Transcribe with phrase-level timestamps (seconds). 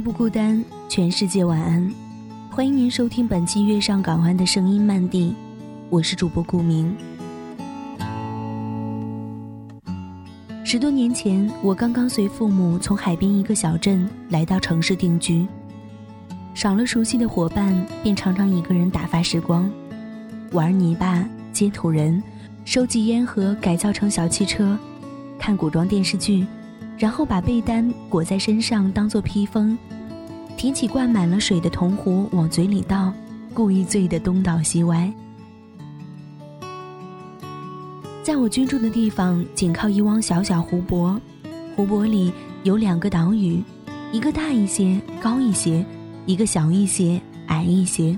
[0.00, 1.92] 不孤单，全世界晚安。
[2.50, 5.34] 欢迎您收听本期《月上港湾》的声音漫递，
[5.90, 6.96] 我是主播顾明。
[10.64, 15.46] 十多年前，我刚刚随父母从海边一个小镇来到城市定居，
[16.54, 19.70] 少了熟悉的伙伴，便常常一个人打发时光，
[20.52, 22.22] 玩泥巴、接土人、
[22.64, 24.78] 收集烟盒改造成小汽车、
[25.38, 26.46] 看古装电视剧，
[27.00, 29.76] 然后把被单裹在身上当做披风。
[30.56, 33.10] 提起灌满了水的铜壶往嘴里倒，
[33.54, 35.10] 故意醉得东倒西歪。
[38.22, 41.18] 在我居住的地方，紧靠一汪小小湖泊，
[41.74, 42.30] 湖泊里
[42.64, 43.62] 有两个岛屿，
[44.12, 45.82] 一个大一些、高一些，
[46.26, 48.16] 一个小一些、矮一些。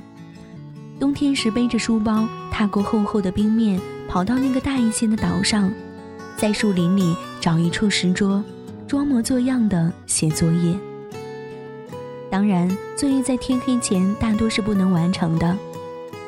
[0.99, 5.73] 冬天时背着书包，踏过厚厚的冰面，跑到那个大一些的岛上，
[6.37, 8.43] 在树林里找一处石桌，
[8.93, 10.79] 装模作样的写作业。
[12.29, 15.57] 当然，作业在天黑前大多是不能完成的。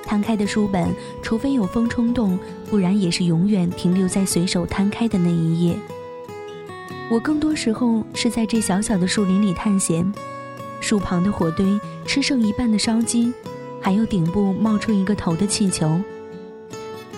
[0.03, 0.89] 摊开的书本，
[1.21, 2.39] 除非有风冲动，
[2.71, 5.79] 不然也是永远停留在随手摊开的那一页。
[7.11, 10.11] 我更多时候是在这小小的树林里探险，
[10.81, 13.31] 树旁的火堆，吃剩一半的烧鸡，
[13.79, 16.01] 还有顶部冒出一个头的气球。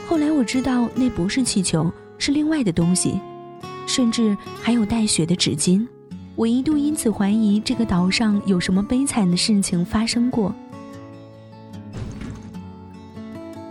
[0.09, 3.21] 后来我知道那不是气球，是另外的东西，
[3.87, 5.87] 甚至还有带血的纸巾。
[6.35, 10.55] 我一度因此怀疑这个岛上有什么悲惨的事情发生过。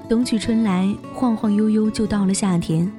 [0.10, 2.92] 冬去春来，晃晃悠悠就到了夏天，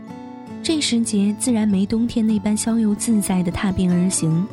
[0.62, 4.46] 这时节自然没冬天那般逍遥自在的踏冰而行。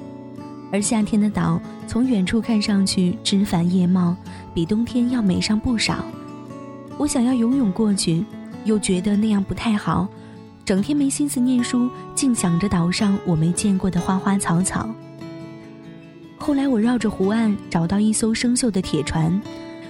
[0.72, 4.16] 而夏天的岛，从远处看上去枝繁叶茂，
[4.54, 6.04] 比冬天要美上不少。
[6.98, 8.24] 我想要游泳过去，
[8.66, 10.08] 又觉得那样不太好，
[10.66, 14.90] 整天没心思念书，净想着岛上我没见过的花花草草。
[16.38, 19.42] 后来我绕着湖岸找到一艘生锈的铁船，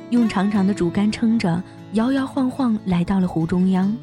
[0.10, 1.62] 用长长的竹竿撑着，
[1.94, 3.96] 摇摇晃晃来到了湖中央。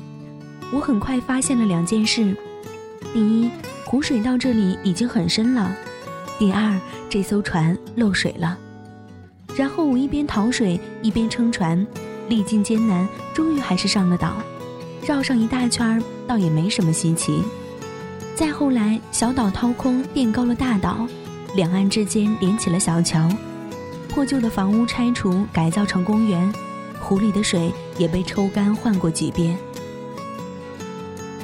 [0.73, 2.37] 我很快发现了两件事：
[3.13, 3.51] 第一，
[3.85, 5.69] 湖水到这里已经很深了；
[6.39, 8.57] 第二，这艘船漏水了。
[9.57, 11.85] 然后我一边淘水一边撑船，
[12.29, 14.37] 历尽艰难，终于还是上了岛。
[15.05, 17.43] 绕上一大圈儿，倒也没什么稀奇。
[18.37, 21.05] 再后来，小岛掏空，垫高了大岛。
[21.57, 23.29] 两岸之间连起了小桥，
[24.09, 26.55] 破旧的房屋拆除改造成公园，
[27.01, 29.59] 湖里的水也被抽干换过几遍。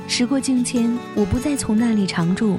[0.06, 2.56] 时过境迁，我不再从那里常住，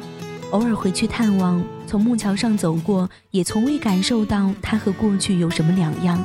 [0.51, 6.21] 偶尔回去探望，从木桥上走过，也从未感受到它和过去有什么两样。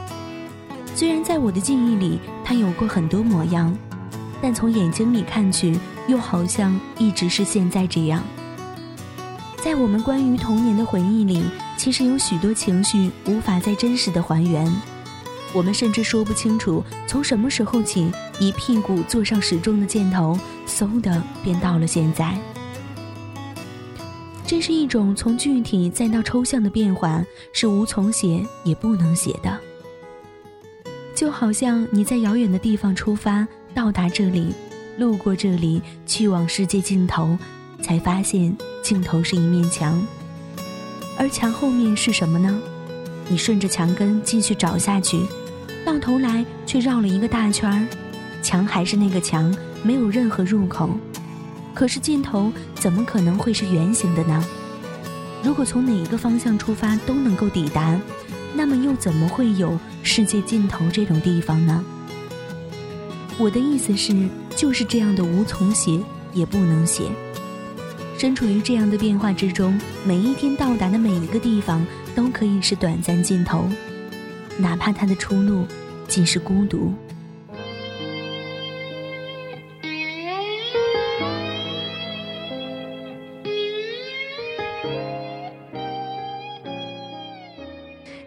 [0.96, 3.72] 虽然在我的记忆里，它有过很多模样，
[4.42, 8.22] 但从眼睛里看去，又好像一直是现在这样。
[9.62, 11.44] 在我们关于童年的回忆里，
[11.76, 14.70] 其实有许多情绪无法再真实的还原。
[15.54, 18.10] 我们甚至说不清楚从什么时候起，
[18.40, 20.36] 一屁股坐上时钟的箭头，
[20.66, 22.36] 嗖的便到了现在。
[24.44, 29.56] 这是一种从具体再到抽象的变化，是无从写也不能写的。
[31.14, 34.54] 就好像你在遥远的地方出发，到达这里，
[34.98, 37.36] 路过这里，去往世界尽头，
[37.82, 38.56] 才发现。
[38.82, 40.04] 尽头是一面墙，
[41.16, 42.60] 而墙后面是什么呢？
[43.28, 45.24] 你顺着墙根继续找下去，
[45.84, 47.86] 到头来却绕了一个大圈儿，
[48.42, 50.90] 墙还是那个墙，没有任何入口。
[51.72, 54.44] 可是尽头怎么可能会是圆形的呢？
[55.44, 57.96] 如果从哪一个方向出发都能够抵达，
[58.54, 61.84] 那么又怎么会有世界尽头这种地方呢？
[63.38, 64.14] 我的意思是，
[64.54, 65.98] 就是这样的无从写，
[66.32, 67.02] 也不能写。
[68.16, 69.76] 身处于这样的变化之中，
[70.06, 71.84] 每一天到达的每一个地方
[72.14, 73.68] 都可以是短暂尽头，
[74.56, 75.66] 哪怕它的出路
[76.06, 76.92] 仅是孤独。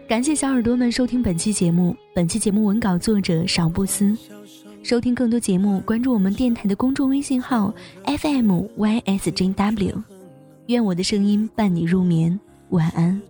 [0.06, 4.16] 感谢小耳朵们收听本期节目，本期节目文稿作者少不思。
[4.86, 7.74] 收听更多节目，关注我们电台的公众微信号
[8.04, 9.94] FMYSJW。
[10.66, 12.38] 愿我的声音伴你入眠，
[12.68, 13.20] 晚安。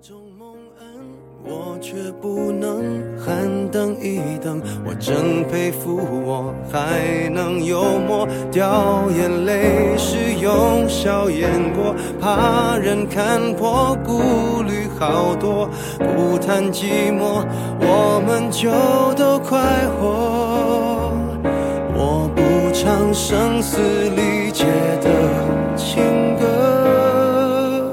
[1.42, 17.42] 我却不能喊等一等，我真佩服我还能幽默，掉眼泪时用笑掩过，怕人看破，顾虑好多，不谈寂寞，
[17.80, 18.70] 我们就
[19.14, 20.45] 都快活。
[22.86, 23.80] 唱声嘶
[24.10, 24.64] 力竭
[25.02, 25.10] 的
[25.74, 27.92] 情歌，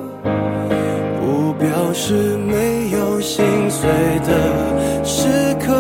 [1.20, 4.30] 不表示没有心碎的
[5.04, 5.74] 时刻。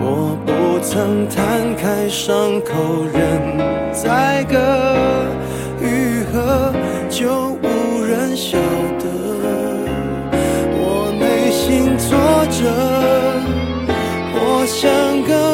[0.00, 2.72] 我不曾摊开伤口
[3.12, 3.22] 任
[3.92, 4.56] 宰割，
[5.82, 6.72] 愈合
[7.10, 8.56] 就无人晓
[8.98, 9.04] 得。
[10.72, 12.16] 我内心挫
[12.50, 12.64] 折，
[14.32, 14.88] 我像
[15.24, 15.53] 个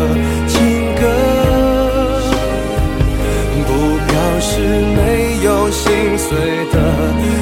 [5.71, 6.37] 心碎
[6.71, 6.77] 的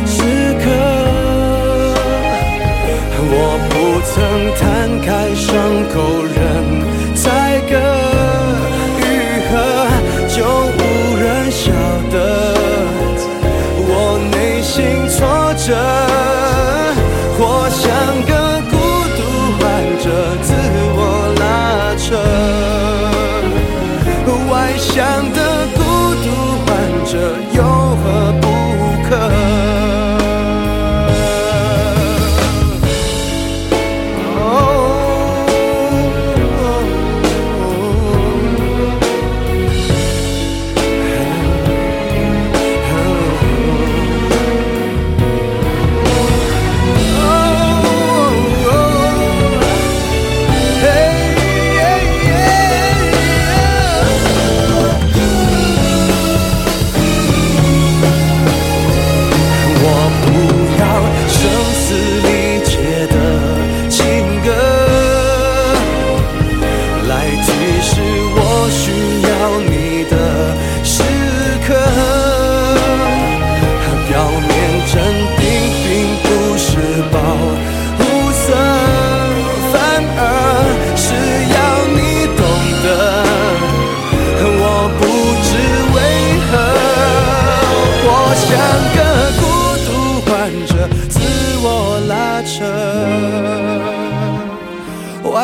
[0.05, 0.21] 时
[0.63, 0.65] 刻。
[3.31, 3.35] 我
[3.69, 3.73] 不
[4.09, 4.15] 曾
[4.55, 5.49] 摊开伤
[5.89, 5.99] 口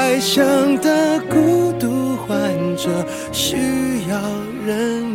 [0.05, 0.45] 外向
[0.81, 2.37] 的孤独患
[2.77, 3.57] 者需
[4.07, 4.21] 要
[4.63, 5.14] 人